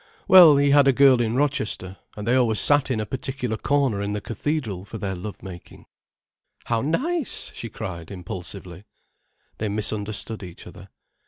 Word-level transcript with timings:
"Well, 0.27 0.57
he 0.57 0.71
had 0.71 0.87
a 0.87 0.93
girl 0.93 1.21
in 1.21 1.35
Rochester, 1.35 1.97
and 2.17 2.27
they 2.27 2.33
always 2.33 2.59
sat 2.59 2.89
in 2.89 2.99
a 2.99 3.05
particular 3.05 3.55
corner 3.55 4.01
in 4.01 4.13
the 4.13 4.19
cathedral 4.19 4.83
for 4.83 4.97
their 4.97 5.13
love 5.13 5.43
making." 5.43 5.85
"How 6.65 6.81
nice!" 6.81 7.51
she 7.53 7.69
cried, 7.69 8.09
impulsively. 8.09 8.85
They 9.59 9.69
misunderstood 9.69 10.41
each 10.41 10.65
other. 10.65 10.89